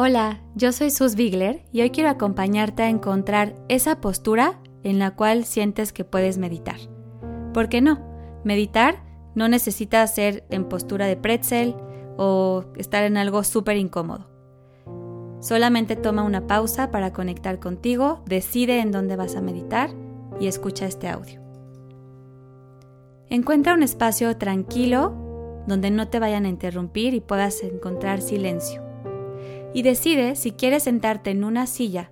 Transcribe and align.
Hola, 0.00 0.38
yo 0.54 0.70
soy 0.70 0.92
Sus 0.92 1.16
Bigler 1.16 1.64
y 1.72 1.80
hoy 1.80 1.90
quiero 1.90 2.08
acompañarte 2.08 2.84
a 2.84 2.88
encontrar 2.88 3.56
esa 3.68 4.00
postura 4.00 4.60
en 4.84 5.00
la 5.00 5.16
cual 5.16 5.44
sientes 5.44 5.92
que 5.92 6.04
puedes 6.04 6.38
meditar. 6.38 6.76
¿Por 7.52 7.68
qué 7.68 7.80
no? 7.80 7.98
Meditar 8.44 9.02
no 9.34 9.48
necesita 9.48 10.06
ser 10.06 10.46
en 10.50 10.68
postura 10.68 11.06
de 11.06 11.16
pretzel 11.16 11.74
o 12.16 12.62
estar 12.76 13.02
en 13.02 13.16
algo 13.16 13.42
súper 13.42 13.76
incómodo. 13.76 14.30
Solamente 15.40 15.96
toma 15.96 16.22
una 16.22 16.46
pausa 16.46 16.92
para 16.92 17.12
conectar 17.12 17.58
contigo, 17.58 18.22
decide 18.24 18.78
en 18.78 18.92
dónde 18.92 19.16
vas 19.16 19.34
a 19.34 19.40
meditar 19.40 19.90
y 20.38 20.46
escucha 20.46 20.86
este 20.86 21.08
audio. 21.08 21.40
Encuentra 23.30 23.74
un 23.74 23.82
espacio 23.82 24.36
tranquilo 24.36 25.64
donde 25.66 25.90
no 25.90 26.06
te 26.06 26.20
vayan 26.20 26.44
a 26.44 26.50
interrumpir 26.50 27.14
y 27.14 27.20
puedas 27.20 27.64
encontrar 27.64 28.22
silencio 28.22 28.87
y 29.74 29.82
decide 29.82 30.36
si 30.36 30.52
quieres 30.52 30.84
sentarte 30.84 31.30
en 31.30 31.44
una 31.44 31.66
silla, 31.66 32.10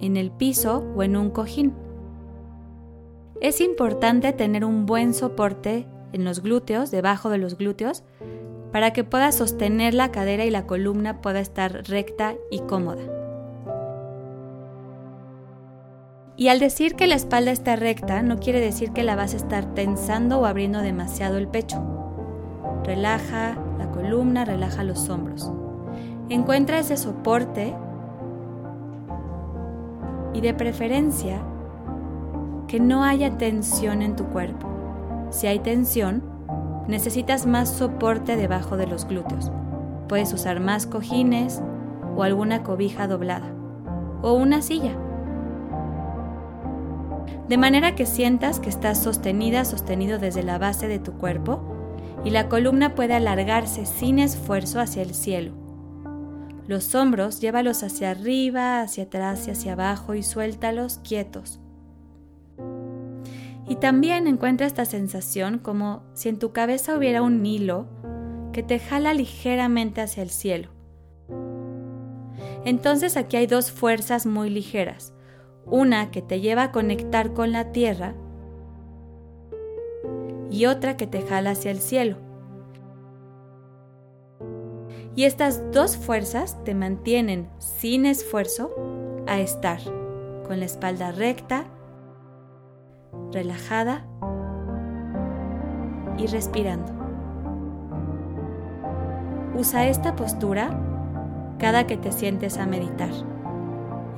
en 0.00 0.16
el 0.16 0.30
piso 0.30 0.84
o 0.96 1.02
en 1.02 1.16
un 1.16 1.30
cojín. 1.30 1.74
Es 3.40 3.60
importante 3.60 4.32
tener 4.32 4.64
un 4.64 4.86
buen 4.86 5.14
soporte 5.14 5.86
en 6.12 6.24
los 6.24 6.42
glúteos, 6.42 6.90
debajo 6.90 7.30
de 7.30 7.38
los 7.38 7.58
glúteos, 7.58 8.04
para 8.72 8.92
que 8.92 9.04
puedas 9.04 9.36
sostener 9.36 9.94
la 9.94 10.10
cadera 10.10 10.44
y 10.44 10.50
la 10.50 10.66
columna 10.66 11.20
pueda 11.20 11.40
estar 11.40 11.88
recta 11.88 12.34
y 12.50 12.60
cómoda. 12.60 13.02
Y 16.36 16.48
al 16.48 16.58
decir 16.58 16.96
que 16.96 17.06
la 17.06 17.14
espalda 17.14 17.52
está 17.52 17.76
recta, 17.76 18.22
no 18.22 18.38
quiere 18.38 18.58
decir 18.60 18.90
que 18.92 19.04
la 19.04 19.14
vas 19.14 19.34
a 19.34 19.36
estar 19.36 19.74
tensando 19.74 20.40
o 20.40 20.46
abriendo 20.46 20.80
demasiado 20.80 21.38
el 21.38 21.46
pecho. 21.46 21.80
Relaja 22.82 23.56
la 23.78 23.90
columna, 23.92 24.44
relaja 24.44 24.82
los 24.82 25.08
hombros. 25.08 25.52
Encuentra 26.30 26.78
ese 26.78 26.96
soporte 26.96 27.74
y 30.32 30.40
de 30.40 30.54
preferencia 30.54 31.42
que 32.66 32.80
no 32.80 33.04
haya 33.04 33.36
tensión 33.36 34.00
en 34.00 34.16
tu 34.16 34.24
cuerpo. 34.24 34.66
Si 35.30 35.46
hay 35.46 35.58
tensión, 35.58 36.22
necesitas 36.88 37.46
más 37.46 37.68
soporte 37.68 38.36
debajo 38.36 38.78
de 38.78 38.86
los 38.86 39.06
glúteos. 39.06 39.52
Puedes 40.08 40.32
usar 40.32 40.60
más 40.60 40.86
cojines 40.86 41.62
o 42.16 42.22
alguna 42.22 42.62
cobija 42.62 43.06
doblada 43.06 43.52
o 44.22 44.32
una 44.32 44.62
silla. 44.62 44.96
De 47.48 47.58
manera 47.58 47.94
que 47.94 48.06
sientas 48.06 48.60
que 48.60 48.70
estás 48.70 48.98
sostenida, 48.98 49.66
sostenido 49.66 50.18
desde 50.18 50.42
la 50.42 50.56
base 50.56 50.88
de 50.88 50.98
tu 50.98 51.12
cuerpo 51.12 51.60
y 52.24 52.30
la 52.30 52.48
columna 52.48 52.94
puede 52.94 53.12
alargarse 53.12 53.84
sin 53.84 54.18
esfuerzo 54.18 54.80
hacia 54.80 55.02
el 55.02 55.14
cielo. 55.14 55.63
Los 56.66 56.94
hombros 56.94 57.40
llévalos 57.40 57.82
hacia 57.82 58.10
arriba, 58.10 58.80
hacia 58.80 59.04
atrás 59.04 59.46
y 59.46 59.50
hacia 59.50 59.74
abajo 59.74 60.14
y 60.14 60.22
suéltalos 60.22 60.98
quietos. 60.98 61.60
Y 63.68 63.76
también 63.76 64.26
encuentra 64.26 64.66
esta 64.66 64.84
sensación 64.84 65.58
como 65.58 66.02
si 66.14 66.28
en 66.28 66.38
tu 66.38 66.52
cabeza 66.52 66.96
hubiera 66.96 67.22
un 67.22 67.44
hilo 67.44 67.86
que 68.52 68.62
te 68.62 68.78
jala 68.78 69.14
ligeramente 69.14 70.00
hacia 70.00 70.22
el 70.22 70.30
cielo. 70.30 70.70
Entonces 72.64 73.16
aquí 73.16 73.36
hay 73.36 73.46
dos 73.46 73.70
fuerzas 73.70 74.24
muy 74.26 74.48
ligeras. 74.48 75.12
Una 75.66 76.10
que 76.10 76.22
te 76.22 76.40
lleva 76.40 76.64
a 76.64 76.72
conectar 76.72 77.32
con 77.32 77.52
la 77.52 77.72
tierra 77.72 78.14
y 80.50 80.66
otra 80.66 80.96
que 80.96 81.06
te 81.06 81.22
jala 81.22 81.50
hacia 81.50 81.70
el 81.70 81.80
cielo. 81.80 82.16
Y 85.16 85.24
estas 85.24 85.70
dos 85.70 85.96
fuerzas 85.96 86.62
te 86.64 86.74
mantienen 86.74 87.48
sin 87.58 88.04
esfuerzo 88.04 88.74
a 89.26 89.38
estar 89.38 89.78
con 90.46 90.58
la 90.58 90.66
espalda 90.66 91.12
recta, 91.12 91.64
relajada 93.32 94.04
y 96.18 96.26
respirando. 96.26 96.92
Usa 99.56 99.86
esta 99.86 100.16
postura 100.16 100.80
cada 101.58 101.86
que 101.86 101.96
te 101.96 102.10
sientes 102.10 102.58
a 102.58 102.66
meditar. 102.66 103.10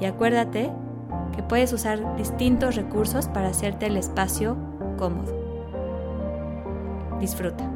Y 0.01 0.07
acuérdate 0.07 0.73
que 1.35 1.43
puedes 1.43 1.73
usar 1.75 2.17
distintos 2.17 2.75
recursos 2.75 3.29
para 3.29 3.49
hacerte 3.49 3.87
el 3.87 3.99
espacio 3.99 4.57
cómodo. 4.97 5.35
Disfruta. 7.21 7.76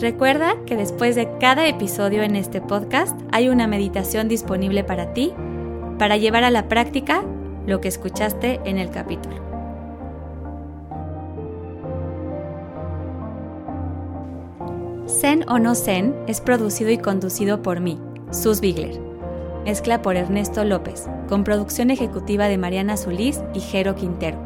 Recuerda 0.00 0.54
que 0.64 0.76
después 0.76 1.14
de 1.14 1.28
cada 1.38 1.66
episodio 1.68 2.22
en 2.22 2.34
este 2.34 2.62
podcast 2.62 3.20
hay 3.32 3.50
una 3.50 3.66
meditación 3.66 4.28
disponible 4.28 4.82
para 4.82 5.12
ti 5.12 5.34
para 5.98 6.16
llevar 6.16 6.42
a 6.42 6.50
la 6.50 6.68
práctica 6.68 7.22
lo 7.66 7.82
que 7.82 7.88
escuchaste 7.88 8.60
en 8.64 8.78
el 8.78 8.88
capítulo. 8.88 9.36
Zen 15.06 15.44
o 15.50 15.58
no 15.58 15.74
Zen 15.74 16.14
es 16.26 16.40
producido 16.40 16.90
y 16.90 16.96
conducido 16.96 17.60
por 17.60 17.80
mí, 17.80 18.00
Sus 18.30 18.62
Bigler. 18.62 18.98
Mezcla 19.66 20.00
por 20.00 20.16
Ernesto 20.16 20.64
López, 20.64 21.10
con 21.28 21.44
producción 21.44 21.90
ejecutiva 21.90 22.48
de 22.48 22.56
Mariana 22.56 22.96
Solís 22.96 23.42
y 23.52 23.60
Jero 23.60 23.96
Quintero. 23.96 24.38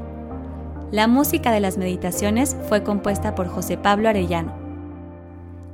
La 0.91 1.06
música 1.06 1.53
de 1.53 1.60
las 1.60 1.78
meditaciones 1.78 2.56
fue 2.69 2.82
compuesta 2.82 3.36
por 3.36 3.47
José 3.47 3.78
Pablo 3.78 4.09
Arellano. 4.09 4.64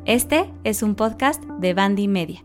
Este 0.07 0.51
es 0.65 0.83
un 0.83 0.95
podcast 0.95 1.45
de 1.61 1.75
Bandy 1.75 2.09
Media. 2.09 2.43